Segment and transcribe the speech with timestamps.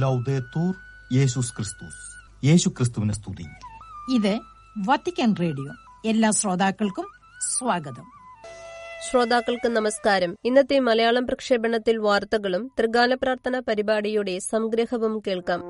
[0.00, 0.74] ലൗദേത്തൂർ
[1.12, 2.02] യേശുസ് ക്രിസ്തുസ്
[2.46, 3.44] യേശു ക്രിസ്തുവിനെ സ്തുതി
[4.16, 4.40] ഇത്
[4.78, 5.72] വത്തിക്കാൻ റേഡിയോ.
[6.08, 7.06] എല്ലാ ശ്രോതാക്കൾക്കും
[7.58, 8.06] സ്വാഗതം.
[9.10, 10.36] ശ്രോതാക്കൾക്ക് നമസ്കാരം.
[10.44, 15.60] ഇന്നത്തെ മലയാളം പ്രക്ഷേപണത്തിൽ വാർത്തകളും ത്രികാല പ്രാർത്ഥന പരിപാടിയുടെ സംഗ്രഹവും കേൾക്കാം.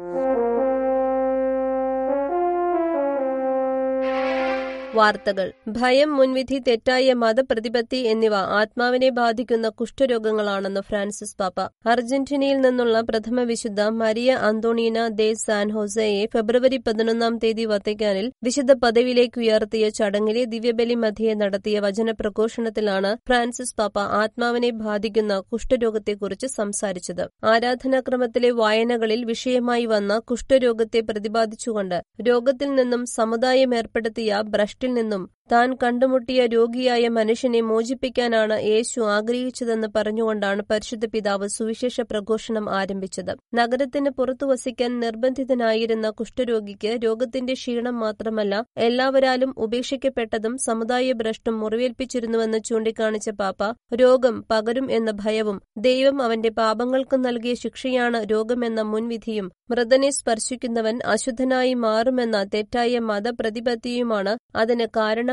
[4.95, 5.49] വാർത്തകൾ.
[5.69, 11.59] ഭയം മുൻവിധി തെറ്റായ മതപ്രതിപത്തി എന്നിവ ആത്മാവിനെ ബാധിക്കുന്ന കുഷ്ഠരോഗങ്ങളാണെന്ന് ഫ്രാൻസിസ് പാപ്പ.
[11.87, 19.41] അർജന്റീനയിൽ നിന്നുള്ള പ്രഥമ വിശുദ്ധ മരിയ അന്തോണീന ദേ സാൻ ഹോസയെ ഫെബ്രുവരി പതിനൊന്നാം തീയതി വത്തിക്കാനിൽ വിശുദ്ധ പദവിയിലേക്ക്
[19.41, 27.25] ഉയർത്തിയ ചടങ്ങിലെ ദിവ്യബലി മധ്യയെ നടത്തിയ വചന പ്രഘോഷണത്തിലാണ് ഫ്രാൻസിസ് പാപ്പ ആത്മാവിനെ ബാധിക്കുന്ന കുഷ്ഠരോഗത്തെക്കുറിച്ച് സംസാരിച്ചത്.
[27.45, 31.99] ആരാധനാക്രമത്തിലെ വായനകളിൽ വിഷയമായി വന്ന കുഷ്ഠരോഗത്തെ പ്രതിപാദിച്ചുകൊണ്ട്
[32.29, 34.43] രോഗത്തിൽ നിന്നും സമുദായം ഏർപ്പെടുത്തിയ
[34.81, 43.33] ഭ്രഷ്ടിൽ നിന്നും താൻ കണ്ടുമുട്ടിയ രോഗിയായ മനുഷ്യനെ മോചിപ്പിക്കാനാണ് യേശു ആഗ്രഹിച്ചതെന്ന് പറഞ്ഞുകൊണ്ടാണ് പരിശുദ്ധ പിതാവ് സുവിശേഷ പ്രഘോഷണം ആരംഭിച്ചത്.
[43.55, 53.59] നഗരത്തിന് പുറത്തു വസിക്കാൻ നിർബന്ധിതനായിരുന്ന കുഷ്ഠരോഗിക്ക് രോഗത്തിന്റെ ക്ഷീണം മാത്രമല്ല എല്ലാവരാലും ഉപേക്ഷിക്കപ്പെട്ടതും സമുദായ ഭ്രഷ്ടും മുറിവേൽപ്പിച്ചിരുന്നുവെന്ന് ചൂണ്ടിക്കാണിച്ച പാപ്പ
[53.95, 62.39] രോഗം പകരും എന്ന ഭയവും ദൈവം അവന്റെ പാപങ്ങൾക്ക് നൽകിയ ശിക്ഷയാണ് രോഗമെന്ന മുൻവിധിയും മൃതനെ സ്പർശിക്കുന്നവൻ അശുദ്ധനായി മാറുമെന്ന
[62.55, 64.87] തെറ്റായ മതപ്രതിപത്തിയുമാണ് അതിന്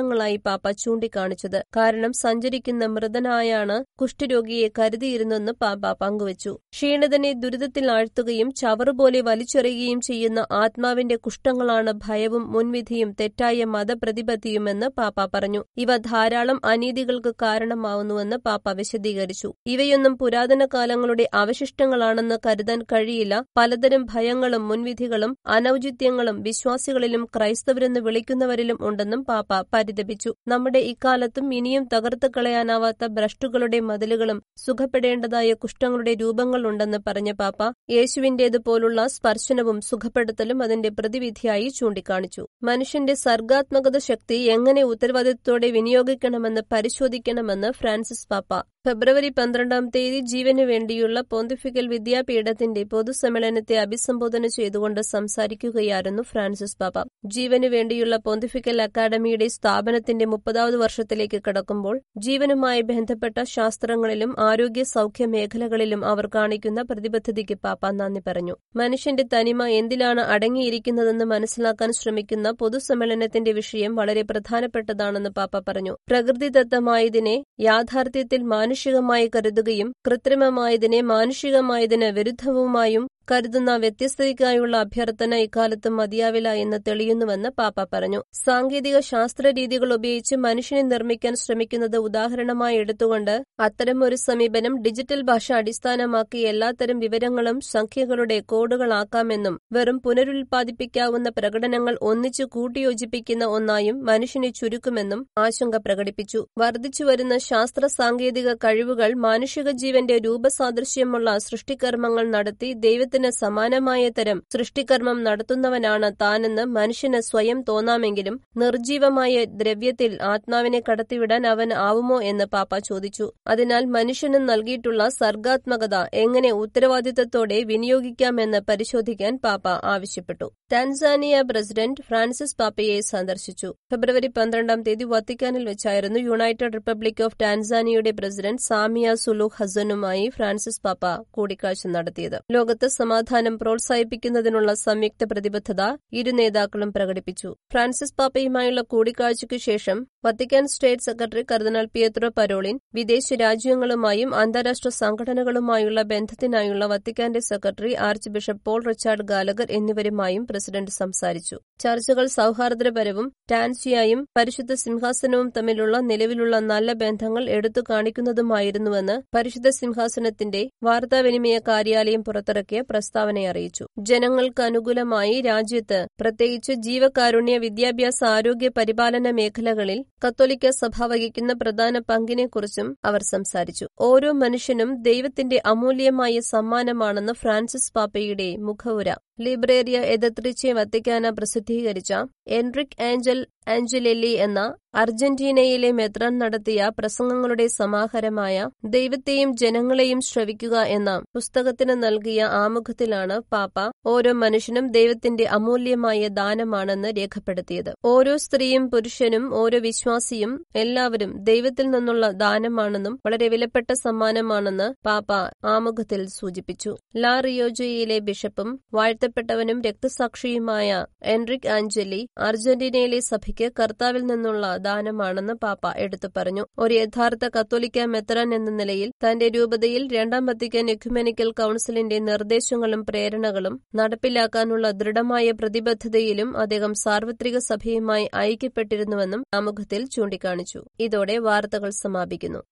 [0.08, 1.58] കാരണങ്ങളായി പാപ്പ ചൂണ്ടിക്കാണിച്ചത്.
[1.78, 6.52] കാരണം സഞ്ചരിക്കുന്ന മൃതനായാണ് കുഷ്ഠരോഗിയെ കരുതിയിരുന്നെന്ന് പാപ്പ പങ്കുവച്ചു.
[6.74, 15.62] ക്ഷീണിതനെ ദുരിതത്തിൽ ആഴ്ത്തുകയും ചവറുപോലെ വലിച്ചെറിയുകയും ചെയ്യുന്ന ആത്മാവിന്റെ കുഷ്ഠങ്ങളാണ് ഭയവും മുൻവിധിയും തെറ്റായ മതപ്രതിപത്തിയുമെന്ന് പാപ്പ പറഞ്ഞു.
[15.78, 19.50] ഇവ ധാരാളം അനീതികൾക്ക് കാരണമാവുന്നുവെന്ന് പാപ്പ വിശദീകരിച്ചു.
[19.68, 23.34] ഇവയൊന്നും പുരാതന കാലങ്ങളുടെ അവശിഷ്ടങ്ങളാണെന്ന് കരുതാൻ കഴിയില്ല.
[23.58, 29.52] പലതരം ഭയങ്ങളും മുൻവിധികളും അനൌചിത്യങ്ങളും വിശ്വാസികളിലും ക്രൈസ്തവരെന്ന് വിളിക്കുന്നവരിലും ഉണ്ടെന്നും പാപ്പ
[29.88, 39.78] പരിതപിച്ചു നമ്മുടെ ഇക്കാലത്തും ഇനിയും തകർത്തു കളയാനാവാത്ത ഭ്രഷ്ടുകളുടെ മതിലുകളും സുഖപ്പെടേണ്ടതായ കുഷ്ഠങ്ങളുടെ രൂപങ്ങളുണ്ടെന്ന് പറഞ്ഞ പാപ്പ യേശുവിന്റേതുപോലുള്ള സ്പർശനവും
[39.82, 42.44] സുഖപ്പെടുത്തലും അതിന്റെ പ്രതിവിധിയായി ചൂണ്ടിക്കാണിച്ചു.
[42.64, 48.52] മനുഷ്യന്റെ സർഗാത്മകത ശക്തി എങ്ങനെ ഉത്തരവാദിത്വത്തോടെ വിനിയോഗിക്കണമെന്ന് പരിശോധിക്കണമെന്ന് ഫ്രാൻസിസ് പാപ്പ
[48.86, 57.04] ഫെബ്രുവരി പന്ത്രണ്ടാം തീയതി ജീവന് വേണ്ടിയുള്ള പോന്തിഫിക്കൽ വിദ്യാപീഠത്തിന്റെ പൊതുസമ്മേളനത്തെ അഭിസംബോധന ചെയ്തുകൊണ്ട് സംസാരിക്കുകയായിരുന്നു ഫ്രാൻസിസ് പാപ്പ.
[57.28, 66.28] ജീവന് വേണ്ടിയുള്ള പോന്തിഫിക്കൽ അക്കാദമിയുടെ സ്ഥാപനത്തിന്റെ മുപ്പതാമത് വർഷത്തിലേക്ക് കടക്കുമ്പോൾ ജീവനുമായി ബന്ധപ്പെട്ട ശാസ്ത്രങ്ങളിലും ആരോഗ്യ സൗഖ്യ മേഖലകളിലും അവർ
[66.36, 68.56] കാണിക്കുന്ന പ്രതിബദ്ധതയ്ക്ക് പാപ്പ നന്ദി പറഞ്ഞു.
[68.76, 75.96] മനുഷ്യന്റെ തനിമ എന്തിലാണ് അടങ്ങിയിരിക്കുന്നതെന്ന് മനസ്സിലാക്കാൻ ശ്രമിക്കുന്ന പൊതുസമ്മേളനത്തിന്റെ വിഷയം വളരെ പ്രധാനപ്പെട്ടതാണെന്ന് പാപ്പ പറഞ്ഞു.
[76.10, 87.88] പ്രകൃതിദത്തമായതിനെ യാഥാർത്ഥ്യത്തിൽ മാനുഷികമായി കരുതുകയും കൃത്രിമമായതിനെ മാനുഷികമായതിന് വിരുദ്ധവുമായും കരുതുന്ന വ്യത്യസ്തതയ്ക്കായുള്ള അഭ്യർത്ഥന ഇക്കാലത്ത് മതിയാവില്ല എന്ന് തെളിയുന്നുവെന്ന് പാപ്പ
[87.94, 88.24] പറഞ്ഞു.
[88.46, 97.00] സാങ്കേതിക ശാസ്ത്ര രീതികൾ ഉപയോഗിച്ച് മനുഷ്യനെ നിർമ്മിക്കാൻ ശ്രമിക്കുന്നത് ഉദാഹരണമായി എടുത്തുകൊണ്ട് അത്തരമൊരു സമീപനം ഡിജിറ്റൽ ഭാഷ അടിസ്ഥാനമാക്കി എല്ലാത്തരം
[97.00, 106.48] വിവരങ്ങളും സംഖ്യകളുടെ കോഡുകളാക്കാമെന്നും വെറും പുനരുൽപാദിപ്പിക്കാവുന്ന പ്രകടനങ്ങൾ ഒന്നിച്ചു കൂട്ടിയോജിപ്പിക്കുന്ന ഒന്നായും മനുഷ്യനെ ചുരുക്കുമെന്നും ആശങ്ക പ്രകടിപ്പിച്ചു.
[106.58, 116.66] വർദ്ധിച്ചുവരുന്ന ശാസ്ത്ര സാങ്കേതിക കഴിവുകൾ മാനുഷിക ജീവന്റെ രൂപസാദൃശ്യമുള്ള സൃഷ്ടികർമ്മങ്ങൾ നടത്തി ദൈവത്തിന് സമാനമായ തരം സൃഷ്ടികർമ്മം നടത്തുന്നവനാണ് താനെന്ന്
[116.66, 123.34] മനുഷ്യന് സ്വയം തോന്നാമെങ്കിലും നിർജീവമായ ദ്രവ്യത്തിൽ ആത്മാവിനെ കടത്തിവിടാൻ അവൻ ആവുമോ എന്ന് പാപ്പ ചോദിച്ചു.
[123.48, 130.52] അതിനാൽ മനുഷ്യന് നൽകിയിട്ടുള്ള സർഗാത്മകത എങ്ങനെ ഉത്തരവാദിത്തത്തോടെ വിനിയോഗിക്കാമെന്ന് പരിശോധിക്കാൻ പാപ്പ ആവശ്യപ്പെട്ടു.
[130.74, 133.76] ടാൻസാനിയ പ്രസിഡന്റ് ഫ്രാൻസിസ് പാപ്പയെ സന്ദർശിച്ചു.
[133.92, 141.06] ഫെബ്രുവരി പന്ത്രണ്ടാം തീയതി വത്തിക്കാനിൽ വെച്ചായിരുന്നു യുണൈറ്റഡ് റിപ്പബ്ലിക് ഓഫ് ടാൻസാനിയയുടെ പ്രസിഡന്റ് സാമിയ സുലു ഹസനുമായി ഫ്രാൻസിസ് പാപ്പ
[141.32, 142.38] കൂടിക്കാഴ്ച നടത്തിയത്.
[142.52, 145.82] ലോകത്ത് സമാധാനം പ്രോത്സാഹിപ്പിക്കുന്നതിനുള്ള സംയുക്ത പ്രതിബദ്ധത
[146.20, 147.50] ഇരു നേതാക്കളും പ്രകടിപ്പിച്ചു.
[147.72, 156.86] ഫ്രാൻസിസ് പാപ്പയുമായുള്ള കൂടിക്കാഴ്ചയ്ക്ക് ശേഷം വത്തിക്കാൻ സ്റ്റേറ്റ് സെക്രട്ടറി കർദിനാൾ പിയത്രോ പരോളിൻ വിദേശ രാജ്യങ്ങളുമായും അന്താരാഷ്ട്ര സംഘടനകളുമായുള്ള ബന്ധത്തിനായുള്ള
[156.94, 157.94] വത്തിക്കാന്റെ secretary
[158.36, 161.60] archbishop Paul Richard Gallagher എന്നിവരുമായും പ്രസിഡന്റ് സംസാരിച്ചു.
[161.80, 172.24] ചർച്ചകൾ സൌഹാർദ്ദപരവും ടാൻസിയായും പരിശുദ്ധ സിംഹാസനവും തമ്മിലുള്ള നിലവിലുള്ള നല്ല ബന്ധങ്ങൾ എടുത്തു കാണിക്കുന്നതുമായിരുന്നുവെന്ന് പരിശുദ്ധ സിംഹാസനത്തിന്റെ വാർത്താവിനിമയ കാര്യാലയം
[172.24, 173.86] പുറത്തിറക്കിയ പ്രസ്താവന അറിയിച്ചു.
[174.00, 183.24] ജനങ്ങൾക്ക് അനുകൂലമായി രാജ്യത്ത് പ്രത്യേകിച്ച് ജീവകാരുണ്യ വിദ്യാഭ്യാസ ആരോഗ്യ പരിപാലന മേഖലകളിൽ കത്തോലിക്ക സഭ വഹിക്കുന്ന പ്രധാന പങ്കിനെക്കുറിച്ചും അവർ
[183.24, 183.88] സംസാരിച്ചു.
[184.00, 189.16] ഓരോ മനുഷ്യനും ദൈവത്തിന്റെ അമൂല്യമായ സമ്മാനമാണെന്ന് ഫ്രാൻസിസ് പാപ്പയുടെ മുഖവുര.
[189.40, 192.14] ലിബ്രേറിയ എദത്രിച്ചെ വത്തിക്കാന പ്രസിദ്ധീകരിച്ച
[192.48, 194.60] എൻറിക് ആഞ്ചൽ ആഞ്ചലെല്ലി എന്ന
[194.96, 198.56] അർജന്റീനയിലെ മെത്രാൻ നടത്തിയ പ്രസംഗങ്ങളുടെ സമാഹാരമായ
[198.86, 203.76] ദൈവത്തെയും ജനങ്ങളെയും ശ്രവിക്കുക എന്ന പുസ്തകത്തിന് നൽകിയ ആമുഖത്തിലാണ് പാപ്പ
[204.06, 207.92] ഓരോ മനുഷ്യനും ദൈവത്തിന്റെ അമൂല്യമായ ദാനമാണെന്ന് രേഖപ്പെടുത്തിയത്.
[208.06, 215.32] ഓരോ സ്ത്രീയും പുരുഷനും ഓരോ വിശ്വാസിയും എല്ലാവരും ദൈവത്തിൽ നിന്നുള്ള ദാനമാണെന്നും വളരെ വിലപ്പെട്ട സമ്മാനമാണെന്ന് പാപ്പ
[215.66, 216.94] ആമുഖത്തിൽ സൂചിപ്പിച്ചു.
[217.18, 220.90] ലാ റിയോജയിലെ ബിഷപ്പും വാഴ്ത്തപ്പെട്ടവനും രക്തസാക്ഷിയുമായ
[221.24, 226.66] എൻറിക് ആഞ്ചലി അർജന്റീനയിലെ സഭയ്ക്ക് കർത്താവിൽ നിന്നുള്ള ദാനമാണെന്ന് പാപ്പ എടുത്തു പറഞ്ഞു.
[226.80, 234.92] ഒരു യഥാർത്ഥ കത്തോലിക്ക മെത്രാൻ എന്ന നിലയിൽ തന്റെ രൂപതയിൽ രണ്ടാം വത്തിക്കാൻ എക്യുമെനിക്കൽ കൌൺസിലിന്റെ നിർദ്ദേശങ്ങളും പ്രേരണകളും നടപ്പിലാക്കാനുള്ള
[234.92, 240.84] ദൃഢമായ പ്രതിബദ്ധതയിലും അദ്ദേഹം സാർവത്രിക സഭയുമായി ഐക്യപ്പെട്ടിരുന്നുവെന്നും ആമുഖത്തിൽ ചൂണ്ടിക്കാണിച്ചു.
[241.00, 242.64] ഇതോടെ വാർത്തകൾ സമാപിക്കുന്നു.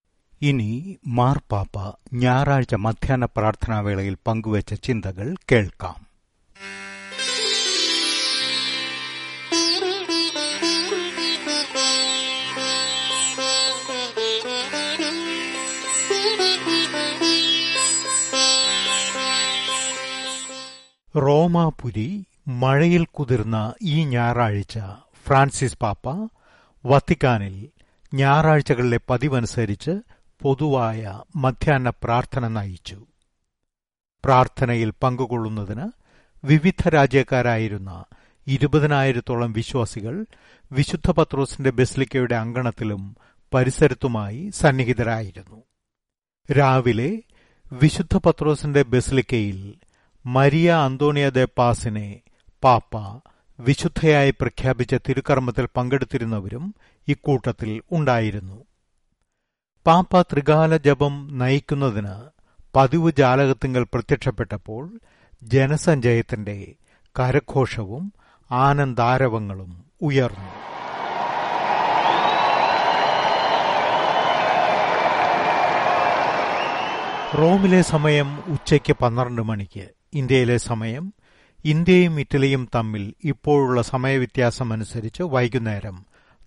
[0.42, 6.06] ഇനി മാർപ്പാപ്പ ഞായറാഴ്ച മധ്യാഹ്ന പ്രാർത്ഥനാവേളയിൽ പങ്കുവച്ച ചിന്തകൾ കേൾക്കാം.
[21.16, 24.80] റോമാപുരി മഴയിൽ കുതിർന്ന ഈ ഞായറാഴ്ച
[25.26, 26.30] ഫ്രാൻസിസ് പാപ്പ
[26.86, 27.70] വത്തിക്കാനിൽ
[28.14, 29.92] ഞായറാഴ്ചകളിലെ പതിവനുസരിച്ച്
[30.42, 33.06] പൊതുവായ മധ്യാഹ്ന പ്രാർത്ഥന നയിച്ചു.
[34.26, 35.92] പ്രാർത്ഥനയിൽ പങ്കുകൊള്ളുന്നതിന്
[36.46, 38.06] വിവിധ രാജ്യക്കാരായിരുന്ന
[38.48, 40.26] ഇരുപതിനായിരത്തോളം വിശ്വാസികൾ
[40.72, 43.16] വിശുദ്ധ പത്രോസിന്റെ ബെസ്ലിക്കയുടെ അങ്കണത്തിലും
[43.54, 45.64] പരിസരത്തുമായി സന്നിഹിതരായിരുന്നു.
[46.54, 47.24] രാവിലെ
[47.74, 49.76] വിശുദ്ധ പത്രോസിന്റെ ബെസ്ലിക്കയിൽ
[50.28, 52.22] മരിയ അന്തോണിയ ദെ പാസിനെ
[52.64, 52.98] പാപ്പ
[53.60, 56.76] വിശുദ്ധയായി പ്രഖ്യാപിച്ച തിരുക്കർമ്മത്തിൽ പങ്കെടുത്തിരുന്നവരും
[57.08, 58.66] ഇക്കൂട്ടത്തിൽ ഉണ്ടായിരുന്നു.
[59.88, 62.16] പാപ്പ ത്രികാല ജപം നയിക്കുന്നതിന്
[62.76, 65.00] പതിവ് ജാലകത്തിങ്കൽ പ്രത്യക്ഷപ്പെട്ടപ്പോൾ
[65.44, 66.76] ജനസഞ്ചയത്തിന്റെ
[67.20, 68.14] കരഘോഷവും
[68.52, 70.54] ആനന്ദാരവങ്ങളും ഉയർന്നു.
[77.38, 79.95] റോമിലെ സമയം ഉച്ചയ്ക്ക് പന്ത്രണ്ട് മണിക്ക്.
[80.16, 81.06] ഇന്ത്യയിലെ സമയം
[81.66, 85.98] ഇന്ത്യയും ഇറ്റലിയും തമ്മിൽ ഇപ്പോഴുള്ള സമയവ്യത്യാസം അനുസരിച്ച് വൈകുന്നേരം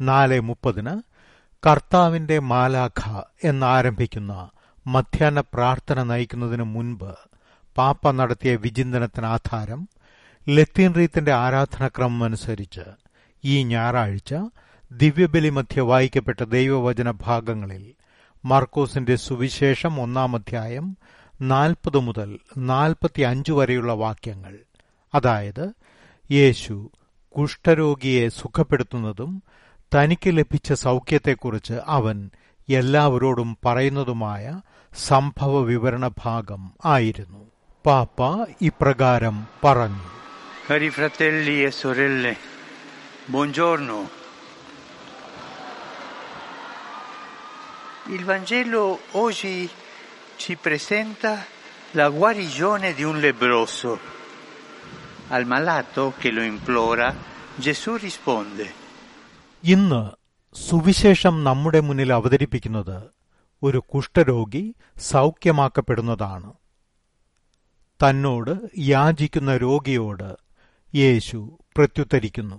[0.00, 0.94] നാല് മുപ്പതിന്
[1.62, 3.00] കർത്താവിന്റെ മാലാഖ
[3.44, 4.32] എന്നാരംഭിക്കുന്ന
[4.86, 7.10] മധ്യാഹ്ന പ്രാർത്ഥന നയിക്കുന്നതിനു മുൻപ്
[7.76, 9.80] പാപ്പ നടത്തിയ വിചിന്തനത്തിന് ആധാരം
[10.46, 12.84] ലത്തീൻ റീത്തിന്റെ ആരാധനാക്രമം അനുസരിച്ച്
[13.44, 14.32] ഈ ഞായറാഴ്ച
[14.90, 17.84] ദിവ്യബലി മധ്യ വായിക്കപ്പെട്ട ദൈവവചന ഭാഗങ്ങളിൽ
[18.44, 20.86] മാർക്കോസിന്റെ സുവിശേഷം ഒന്നാം അധ്യായം
[21.40, 24.54] നാൽപ്പത് മുതൽ നാൽപ്പത്തിയഞ്ച് വരെയുള്ള വാക്യങ്ങൾ.
[25.14, 25.72] അതായത്
[26.30, 26.90] യേശു
[27.38, 29.42] കുഷ്ഠരോഗിയെ സുഖപ്പെടുത്തുന്നതും
[29.94, 32.30] തനിക്ക് ലഭിച്ച സൗഖ്യത്തെക്കുറിച്ച് അവൻ
[32.68, 34.60] എല്ലാവരോടും പറയുന്നതുമായ
[35.08, 37.50] സംഭവ വിവരണ ഭാഗം ആയിരുന്നു.
[37.86, 40.18] പാപ്പ ഇപ്രകാരം പറഞ്ഞു.
[40.72, 42.34] E sorelle.
[48.12, 49.68] Il Vangelo oggi
[50.38, 51.32] ci presenta
[51.92, 53.92] la guarigione di un lebroso.
[55.28, 57.08] Al malato che lo implora,
[57.58, 58.66] Gesù risponde.
[59.64, 60.00] ഇന്ന്
[60.56, 62.96] സുവിശേഷം നമ്മുടെ മുന്നിൽ അവതരിപ്പിക്കുന്നത്
[63.62, 64.62] ഒരു കുഷ്ഠരോഗി
[65.12, 66.50] സൗഖ്യമാക്കപ്പെടുന്നതാണ്
[68.00, 68.52] തന്നോട്
[68.88, 70.28] യാചിക്കുന്ന രോഗിയോട്
[70.94, 71.38] യേശു
[71.76, 72.58] പ്രത്യുത്തരിക്കുന്നു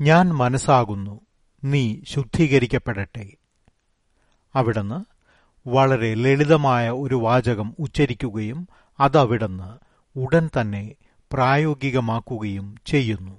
[0.00, 1.14] ഞാൻ മനസ്സാകുന്നു
[1.62, 3.26] നീ ശുദ്ധീകരിക്കപ്പെടട്ടെ
[4.54, 4.98] അവിടുന്ന്
[5.70, 8.68] വളരെ ലളിതമായ ഒരു വാചകം ഉച്ചരിക്കുകയും
[9.00, 9.78] അതവിടുന്ന്
[10.18, 10.94] ഉടൻ തന്നെ
[11.32, 13.36] പ്രായോഗികമാക്കുകയും ചെയ്യുന്നു.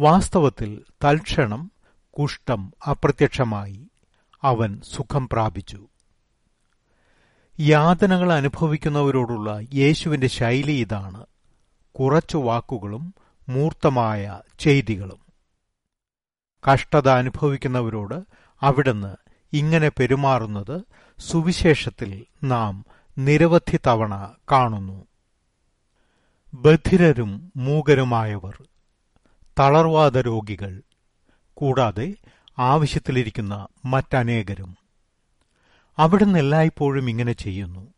[0.00, 1.72] വാസ്തവത്തിൽ തൽക്ഷണം
[2.10, 3.90] കുഷ്ഠം അപ്രത്യക്ഷമായി
[4.42, 5.86] അവൻ സുഖം പ്രാപിച്ചു.
[7.60, 11.26] യാതനകൾ അനുഭവിക്കുന്നവരോടുള്ള യേശുവിന്റെ ശൈലി ഇതാണ്
[12.00, 13.14] കുറച്ചു വാക്കുകളും
[13.48, 15.20] മൂർത്തമായ ചെയ്തികളും.
[16.72, 18.22] കഷ്ടത അനുഭവിക്കുന്നവരോട്
[18.62, 20.80] അവിടുന്ന് ഇങ്ങനെ പെരുമാറുന്നത്
[21.18, 22.84] സുവിശേഷത്തിൽ നാം
[23.18, 25.04] നിരവധി തവണ കാണുന്നു.
[26.54, 28.62] ബധിരരും മൂകരുമായവർ
[29.58, 30.82] തളർവാദ രോഗികൾ
[31.54, 32.14] കൂടാതെ
[32.58, 34.76] ആവശ്യത്തിലിരിക്കുന്ന മറ്റനേകരും.
[35.98, 37.94] അവിടുന്ന് എല്ലായ്പ്പോഴും ഇങ്ങനെ ചെയ്യുന്നു.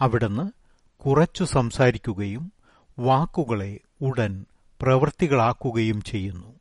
[0.00, 0.50] അവിടുന്ന്
[0.96, 2.52] കുറച്ചു സംസാരിക്കുകയും
[2.98, 4.44] വാക്കുകളെ ഉടൻ
[4.82, 6.54] പ്രവൃത്തികളാക്കുകയും ചെയ്യുന്നു.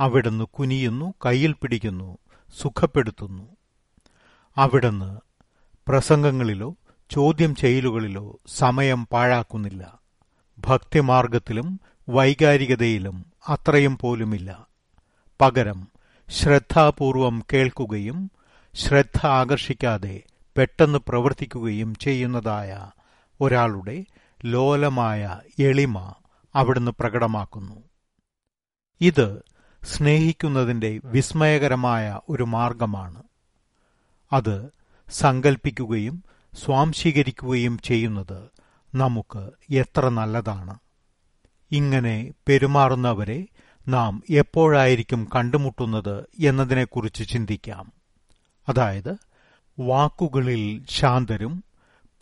[0.00, 2.18] അവിടുന്ന് കുനിയുന്നു കയ്യിൽ പിടിക്കുന്നു
[2.56, 3.56] സുഖപ്പെടുത്തുന്നു.
[4.56, 5.20] അവിടുന്ന്
[5.88, 6.74] പ്രസംഗങ്ങളിലോ
[7.10, 9.98] ചോദ്യം ചെയ്യലുകളിലോ സമയം പാഴാക്കുന്നില്ല.
[10.58, 14.66] ഭക്തിമാർഗത്തിലും വൈകാരികതയിലും അത്രയും പോലുമില്ല.
[15.40, 15.88] പകരം
[16.30, 18.30] ശ്രദ്ധാപൂർവം കേൾക്കുകയും
[18.74, 20.22] ശ്രദ്ധ ആകർഷിക്കാതെ
[20.56, 22.90] പെട്ടെന്ന് പ്രവർത്തിക്കുകയും ചെയ്യുന്നതായ
[23.40, 24.04] ഒരാളുടെ
[24.44, 26.14] ലോലമായ എളിമ
[26.54, 27.82] അവിടുന്ന് പ്രകടമാക്കുന്നു.
[29.00, 29.42] ഇത്
[29.84, 33.22] സ്നേഹിക്കുന്നതിന്റെ വിസ്മയകരമായ ഒരു മാർഗമാണ്.
[34.32, 34.70] അത്
[35.10, 36.24] സങ്കൽപ്പിക്കുകയും
[36.64, 38.48] സ്വാംശീകരിക്കുകയും ചെയ്യുന്നത്
[38.94, 40.78] നമുക്ക് എത്ര നല്ലതാണ്.
[41.72, 43.46] ഇങ്ങനെ പെരുമാറുന്നവരെ
[43.88, 47.92] നാം എപ്പോഴായിരിക്കും കണ്ടുമുട്ടുന്നത് എന്നതിനെക്കുറിച്ച് ചിന്തിക്കാം.
[48.68, 49.16] അതായത്
[49.80, 51.64] വാക്കുകളിൽ ശാന്തരും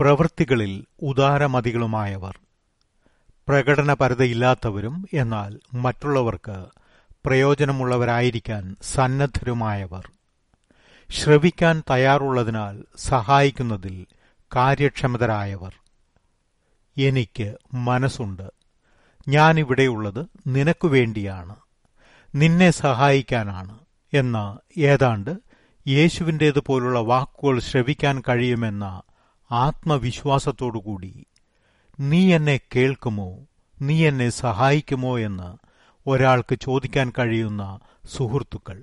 [0.00, 2.38] പ്രവൃത്തികളിൽ ഉദാരമതികളുമായവർ
[3.48, 6.66] പ്രകടനപരതയില്ലാത്തവരും എന്നാൽ മറ്റുള്ളവർക്ക്
[7.26, 10.10] പ്രയോജനമുള്ളവരായിരിക്കാൻ സന്നദ്ധരുമായവർ.
[11.10, 14.06] ശ്രവിക്കാൻ തയ്യാറുള്ളതിനാൽ സഹായിക്കുന്നതിൽ
[14.56, 15.74] കാര്യക്ഷമതരായവർ.
[16.98, 18.52] എനിക്ക് മനസ്സുണ്ട്.
[19.28, 21.56] ഞാനിവിടെയുള്ളത് നിനക്കു വേണ്ടിയാണ്.
[22.34, 23.78] നിന്നെ സഹായിക്കാനാണ്
[24.12, 25.36] എന്ന ഏതാണ്ട്
[25.88, 29.02] യേശുവിന്റേതുപോലുള്ള വാക്കുകൾ ശ്രവിക്കാൻ കഴിയുമെന്ന
[29.52, 31.26] ആത്മവിശ്വാസത്തോടുകൂടി
[32.00, 33.38] നീ എന്നെ കേൾക്കുമോ?
[33.82, 35.65] നീ എന്നെ സഹായിക്കുമോ എന്ന്
[36.06, 38.82] ഒരാൾക്ക് ചോദിക്കാൻ കഴിയുന്ന സുഹൃത്തുക്കൾ.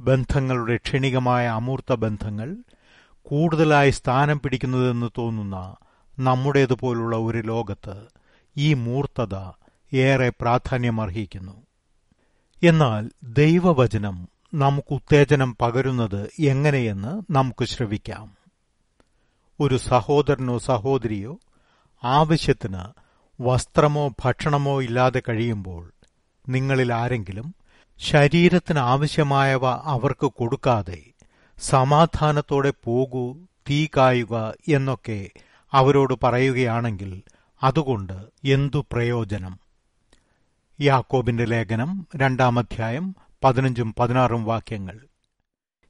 [0.00, 2.56] ബന്ധങ്ങളുടെ ക്ഷണികമായ അമൂർത്ത ബന്ധങ്ങൾ
[3.22, 5.76] കൂടുതലായി സ്ഥാനം പിടിക്കുന്നതെന്ന് തോന്നുന്ന
[6.18, 8.02] നമ്മുടേതുപോലുള്ള ഒരു ലോകത്ത്
[8.56, 9.34] ഈ മൂർത്തത
[9.96, 11.62] ഏറെ പ്രാധാന്യമർഹിക്കുന്നു.
[12.62, 18.36] എന്നാൽ ദൈവവചനം നമുക്ക് ഉത്തേജനം പകരുന്നത് എങ്ങനെയെന്ന് നമുക്ക് ശ്രവിക്കാം.
[19.60, 21.38] ഒരു സഹോദരനോ സഹോദരിയോ
[22.04, 23.09] ആവശ്യത്തിന്
[23.40, 25.92] വസ്ത്രമോ ഭക്ഷണമോ ഇല്ലാതെ കഴിയുമ്പോൾ
[26.48, 27.54] നിങ്ങളിൽ ആരെങ്കിലും
[27.98, 30.98] ശരീരത്തിന് ആവശ്യമായവ അവർക്ക് കൊടുക്കാതെ
[31.58, 33.36] സമാധാനത്തോടെ പോകൂ
[33.70, 35.30] തീ കായുക എന്നൊക്കെ
[35.72, 37.22] അവരോട് പറയുകയാണെങ്കിൽ
[37.62, 39.58] അതുകൊണ്ട് എന്തു പ്രയോജനം?
[40.80, 44.98] യാക്കോബിന്റെ ലേഖനം രണ്ടാമധ്യായം പതിനഞ്ചും പതിനാറും വാക്യങ്ങൾ.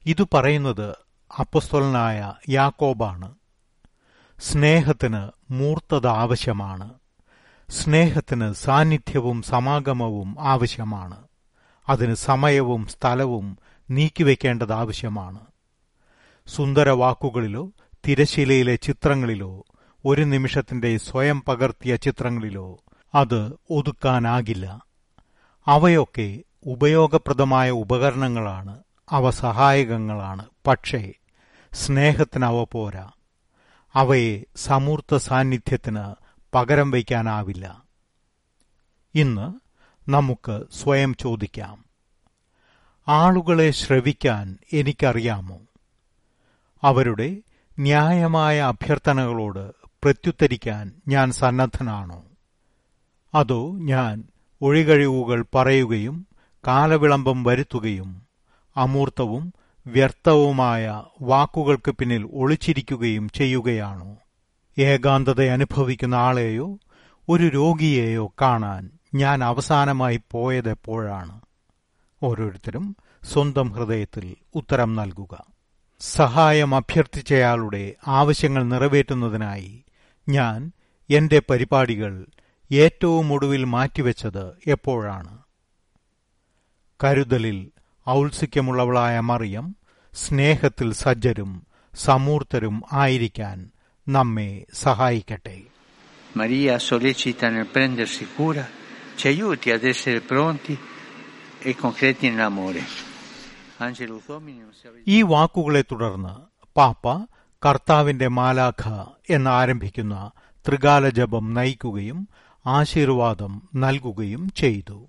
[0.05, 0.95] ഇത് പറയുന്നത്
[1.39, 3.35] അപ്പസ്തോലനായ യാക്കോബാണ്.
[4.39, 7.00] സ്നേഹത്തിന് മൂർത്തത ആവശ്യമാണ്.
[7.71, 11.23] സ്നേഹത്തിന് സാന്നിധ്യവും സമാഗമവും ആവശ്യമാണ്.
[11.89, 13.57] അതിന് സമയവും സ്ഥലവും
[13.89, 15.39] നീക്കിവെക്കേണ്ടത് ആവശ്യമാണ്.
[16.47, 17.71] സുന്ദര വാക്കുകളിലോ
[18.07, 19.63] തിരശീലയിലെ ചിത്രങ്ങളിലോ
[20.05, 22.79] ഒരു നിമിഷത്തിന്റെ സ്വയം പകർത്തിയ ചിത്രങ്ങളിലോ
[23.15, 24.85] അത് ഒതുക്കാനാകില്ല.
[25.65, 28.83] അവയൊക്കെ ഉപയോഗപ്രദമായ ഉപകരണങ്ങളാണ്.
[29.09, 30.45] അവ സഹായകങ്ങളാണ്.
[30.67, 31.11] പക്ഷേ
[31.73, 33.09] സ്നേഹത്തിന് അവ പോരാ.
[33.93, 37.83] അവയെ സമൂർത്ത സാന്നിധ്യത്തിന് പകരം വയ്ക്കാനാവില്ല.
[39.15, 39.53] ഇന്ന്
[40.09, 41.85] നമുക്ക് സ്വയം ചോദിക്കാം.
[43.07, 45.59] ആളുകളെ ശ്രവിക്കാൻ എനിക്കറിയാമോ?
[46.83, 47.37] അവരുടെ
[47.79, 49.71] ന്യായമായ അഭ്യർത്ഥനകളോട്
[50.03, 52.23] പ്രത്യുത്തരിക്കാൻ ഞാൻ സന്നദ്ധനാണോ?
[53.35, 54.23] അതോ ഞാൻ
[54.61, 56.27] ഒഴികഴിവുകൾ പറയുകയും
[56.67, 58.21] കാലവിളംബം വരുത്തുകയും
[58.77, 59.53] അമൂർത്തവും
[59.87, 64.17] വ്യർത്ഥവുമായ വാക്കുകൾക്ക് പിന്നിൽ ഒളിച്ചിരിക്കുകയും ചെയ്യുകയാണോ?
[64.79, 66.79] ഏകാന്തത അനുഭവിക്കുന്ന ആളെയോ
[67.29, 71.41] ഒരു രോഗിയെയോ കാണാൻ ഞാൻ അവസാനമായി പോയതെപ്പോഴാണ്
[72.23, 75.45] ഓരോരുത്തരും സ്വന്തം ഹൃദയത്തിൽ ഉത്തരം നൽകുക.
[75.99, 79.83] സഹായം അഭ്യർത്ഥിച്ചയാളുടെ ആവശ്യങ്ങൾ നിറവേറ്റുന്നതിനായി
[80.29, 80.71] ഞാൻ
[81.09, 82.25] എന്റെ പരിപാടികൾ
[82.71, 85.43] ഏറ്റവും ഒടുവിൽ മാറ്റിവെച്ചത് എപ്പോഴാണ്?
[87.03, 87.71] കരുതലിൽ
[88.09, 89.75] ഔത്സുക്യമുള്ളവളായ മറിയം
[90.13, 93.71] സ്നേഹത്തിൽ സജ്ജരും സമൂർത്തരും ആയിരിക്കാൻ
[94.15, 94.49] നമ്മെ
[94.83, 95.57] സഹായിക്കട്ടെ
[96.39, 98.65] Maria sollecita nel prendersi cura,
[99.17, 100.73] ci aiuti ad essere pronti
[101.61, 102.83] e concreti nell'amore.
[105.15, 106.33] ഈ വാക്കുകളെ തുടർന്ന്
[106.75, 107.05] പാപ്പ
[107.61, 108.83] കർത്താവിന്റെ മാലാഖ
[109.29, 110.15] എന്നാരംഭിക്കുന്ന
[110.65, 112.19] ത്രികാല ജപം നയിക്കുകയും
[112.65, 114.99] ആശീർവാദം നൽകുകയും ചെയ്തു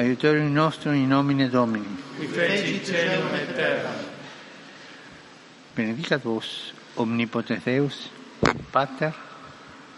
[0.00, 1.92] Aiutorium nostrum in nomine Domini.
[2.16, 3.98] qui feci celum et terram.
[5.78, 6.48] Benedicat vos,
[6.96, 7.96] omnipotens Deus,
[8.68, 9.12] Pater,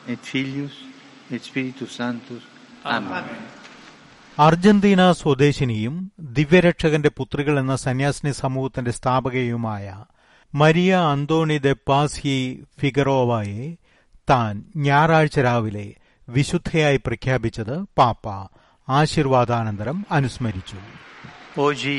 [0.06, 0.74] et Filius,
[1.30, 2.42] et Spiritus Sanctus.
[2.88, 3.24] Amen.
[4.38, 5.94] Argentina സ്വദേശിനിയും
[6.36, 9.86] ദിവ്യരക്ഷകന്റെ പുത്രികൾ എന്ന സന്യാസിനി സമൂഹത്തിന്റെ സ്ഥാപകയുമായ
[10.54, 12.36] മരിയ അന്തോണി ദെ പാസ്ഹി
[12.80, 13.66] ഫിഗറോവയെ
[14.28, 14.54] താൻ
[14.86, 15.86] ഞായറാഴ്ച രാവിലെ
[16.28, 18.24] വിശുദ്ധയായി പ്രഖ്യാപിച്ചത് പാപ്പ
[18.88, 20.78] ആശീർവാദാനന്തരം അനുസ്മരിച്ചു
[21.66, 21.98] ഓജി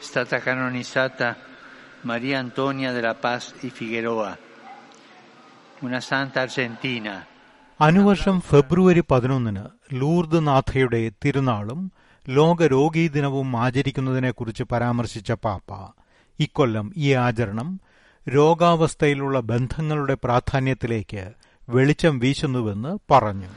[0.00, 1.28] സ്ഥത stata canonizzata
[2.04, 4.30] Maria Antonia de la Paz y Figueroa,
[5.82, 7.14] una santa argentina.
[7.80, 11.80] അനുവർഷം ഫെബ്രുവരി പതിനൊന്നിന് ലൂർദ് നാഥയുടെ തിരുനാളും
[12.28, 15.70] ലോക രോഗീ ദിനവും ആചരിക്കുന്നതിനെക്കുറിച്ച് പരാമർശിച്ച പാപ്പ
[16.40, 17.68] ഇക്കൊല്ലം ഈ ആചരണം
[18.26, 21.24] രോഗാവസ്ഥയിലുള്ള ബന്ധങ്ങളുടെ പ്രാധാന്യത്തിലേക്ക്
[21.68, 23.50] വെളിച്ചം വീശുന്നുവെന്ന് പറഞ്ഞു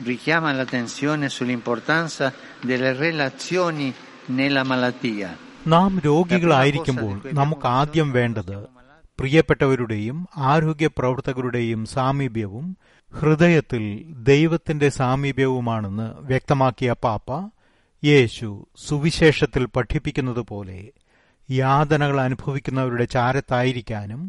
[0.00, 2.26] richiama l'attenzione sull'importanza
[2.62, 3.86] delle relazioni
[4.28, 5.30] nella malattia.
[5.66, 8.56] നാം രോഗികളായിരിക്കുമ്പോൾ നമുക്ക് ആദ്യം വേണ്ടത്
[9.18, 10.16] പ്രിയപ്പെട്ടവരുടെയും
[10.52, 12.66] ആരോഗ്യ പ്രവർത്തകരുടെയും സാമീപ്യവും
[13.12, 13.84] ഹൃദയത്തിൽ
[14.30, 17.30] ദൈവത്തിന്റെ സാമീപ്യവുമാണെന്ന് വ്യക്തമാക്കിയ പാപ്പ
[18.02, 18.48] യേശു
[18.86, 20.78] സുവിശേഷത്തിൽ പഠിപ്പിക്കുന്നത് പോലെ
[21.48, 24.22] യാതനകൾ അനുഭവിക്കുന്നവരുടെ ചാരത്തായിരിക്കാനും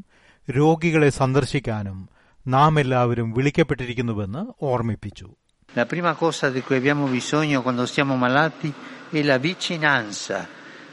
[0.47, 1.97] രോഗികളെ സന്ദർശിക്കാനും
[2.45, 5.27] നാം എല്ലാവരും വിളിക്കപ്പെട്ടിരിക്കുന്നുവെന്ന് ഓർമ്മിപ്പിച്ചു.
[5.69, 8.69] La prima cosa di cui abbiamo bisogno quando siamo malati
[9.11, 10.37] è la vicinanza.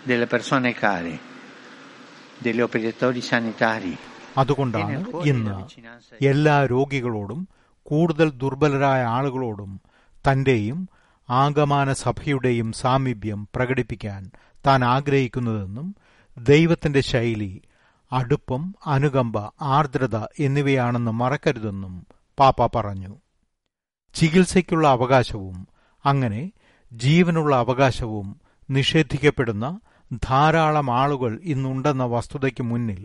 [0.05, 1.19] Delle persone care,
[2.39, 3.95] degli operatori sanitari.
[4.37, 4.95] അതുകൊണ്ടാണ്
[5.31, 5.53] ഇന്ന്
[6.27, 7.41] എല്ലാ രോഗികളോടും
[7.87, 9.71] കൂടുതൽ ദുർബലരായ ആളുകളോടും
[10.25, 10.79] തന്റെയും
[11.29, 14.23] ആഗമാന സഭയുടെയും സാമീപ്യം പ്രകടിപ്പിക്കാൻ
[14.65, 15.87] താൻ ആഗ്രഹിക്കുന്നതെന്നും
[16.37, 17.53] ദൈവത്തിന്റെ ശൈലി
[18.13, 18.63] അടുപ്പം
[18.95, 19.37] അനുകമ്പ
[19.77, 21.95] ആർദ്രത എന്നിവയാണെന്ന് മറക്കരുതെന്നും
[22.39, 23.13] പാപ്പ പറഞ്ഞു
[24.15, 25.57] ചികിത്സയ്ക്കുള്ള അവകാശവും
[26.05, 26.43] അങ്ങനെ
[26.93, 28.27] ജീവനുള്ള അവകാശവും
[28.69, 29.67] നിഷേധിക്കപ്പെടുന്ന
[30.23, 33.03] ധാരാളം ആളുകൾ ഇന്നുണ്ടെന്ന വസ്തുതയ്ക്ക് മുന്നിൽ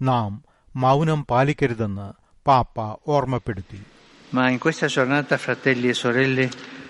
[0.00, 0.32] നാം
[0.74, 2.08] മൗനം പാലിക്കരുതെന്ന്
[2.46, 2.76] പാപ്പ
[3.08, 3.80] ഓർമ്മപ്പെടുത്തി
[4.28, 6.44] Ma in questa giornata, fratelli e sorelle,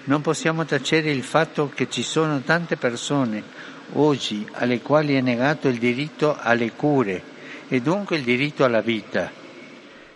[0.05, 3.39] non possiamo tacere il fatto che ci sono tante persone
[4.07, 7.17] oggi alle quali è negato il diritto alle cure
[7.69, 9.25] e dunque il diritto alla vita.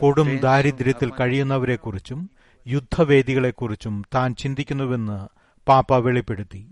[0.00, 2.20] കൊടും ദാരിദ്ര്യത്തിൽ കഴിയുന്നവരെക്കുറിച്ചും
[2.66, 5.18] യുദ്ധവേദികളെക്കുറിച്ചും താൻ ചിന്തിക്കുന്നുവെന്ന്
[5.66, 6.62] പാപ്പ വെളിപ്പെടുത്തി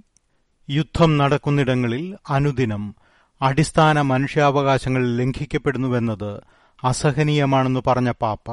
[0.68, 2.94] യുദ്ധം നടക്കുന്നിടങ്ങളിൽ അനുദിനം
[3.42, 6.42] അടിസ്ഥാന മനുഷ്യാവകാശങ്ങൾ ലംഘിക്കപ്പെടുന്നുവെന്നത്
[6.84, 8.48] അസഹനീയമാണെന്ന് പറഞ്ഞ പാപ്പ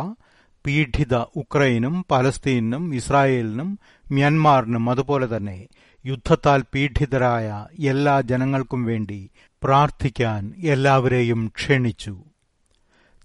[0.66, 3.80] പീഡിത ഉക്രൈനും പലസ്തീനും ഇസ്രായേലിനും
[4.12, 5.68] മ്യാൻമാറിനും അതുപോലെ തന്നെ
[6.06, 7.48] യുദ്ധത്താൽ പീഡിതരായ
[7.80, 9.30] എല്ലാ ജനങ്ങൾക്കും വേണ്ടി
[9.64, 12.16] പ്രാർത്ഥിക്കാൻ എല്ലാവരെയും ക്ഷണിച്ചു.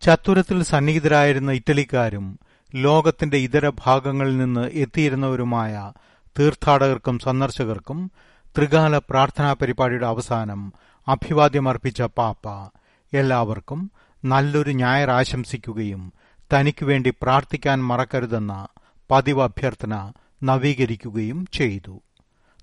[0.02, 2.26] ചത്തുരത്തിൽ സന്നിഹിതരായിരുന്ന ഇറ്റലിക്കാരും
[2.74, 5.92] ലോകത്തിന്റെ ഇതര ഭാഗങ്ങളിൽ നിന്ന് എത്തിയിരുന്നവരുമായ
[6.38, 7.98] തീർത്ഥാടകർക്കും സന്ദർശകർക്കും
[8.54, 10.60] ത്രികാല പ്രാർത്ഥനാ പരിപാടിയുടെ അവസാനം
[11.06, 12.46] അഭിവാദ്യമർപ്പിച്ച പാപ്പ
[13.12, 13.80] എല്ലാവർക്കും
[14.22, 16.02] നല്ലൊരു ഞായർ ആശംസിക്കുകയും
[16.50, 18.54] തനിക്കു വേണ്ടി പ്രാർത്ഥിക്കാൻ മറക്കരുതെന്ന
[19.10, 19.94] പതിവ് അഭ്യർത്ഥന
[20.42, 21.94] നവീകരിക്കുകയും ചെയ്തു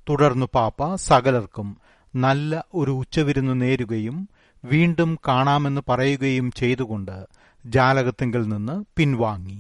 [0.08, 1.70] തുടർന്ന് പാപ്പ സകലർക്കും
[2.14, 4.18] നല്ല ഒരു ഉച്ചവിരുന്ന് നേരുകയും
[4.64, 7.18] വീണ്ടും കാണാമെന്ന് പറയുകയും ചെയ്തുകൊണ്ട്
[7.66, 9.60] ജാലകത്തിങ്കിൽ നിന്ന് പിൻവാങ്ങി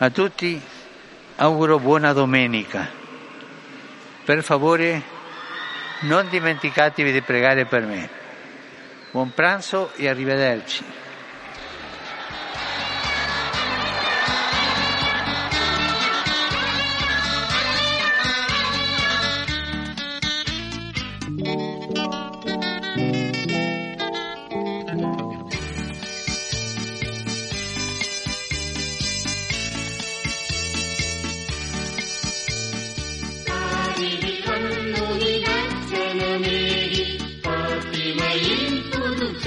[0.00, 0.50] A tutti
[1.38, 2.10] auguro buona.
[4.28, 5.02] Per favore
[6.00, 8.10] non dimenticatevi di pregare per me.
[9.10, 10.84] Buon pranzo e arrivederci.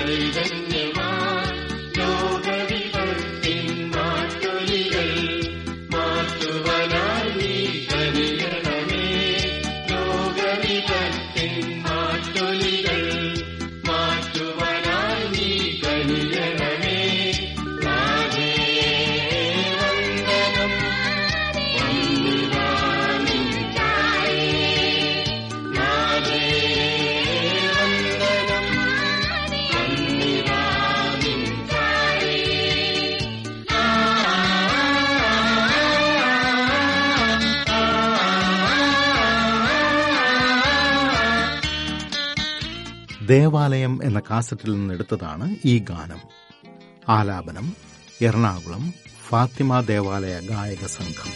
[0.08, 0.71] saving
[43.32, 46.22] ദേവാലയം എന്ന കാസറ്റിൽ നിന്നെടുത്തതാണ് ഈ ഗാനം.
[47.10, 47.68] ആലാപനം
[48.22, 48.84] എറണാകുളം
[49.28, 51.32] ഫാത്തിമ ദേവാലയ ഗായക സംഘം.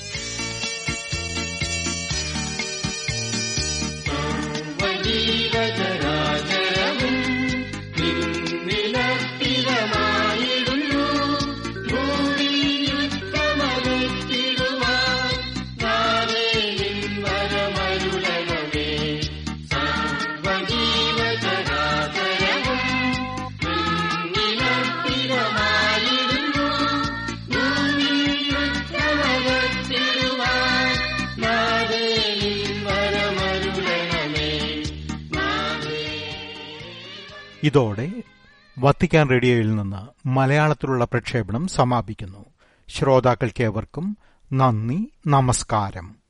[37.66, 38.24] ഇതോടെ
[38.80, 42.46] വത്തിക്കാൻ റേഡിയോയിൽ നിന്ന് മലയാളത്തിലുള്ള പ്രക്ഷേപണം സമാപിക്കുന്നു.
[42.90, 44.18] ശ്രോതാക്കൾക്കേവർക്കും
[44.54, 46.25] നന്ദി നമസ്കാരം.